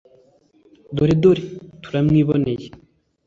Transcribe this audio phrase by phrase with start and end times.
[0.95, 1.43] dore dore!
[1.83, 2.67] turamwiboneye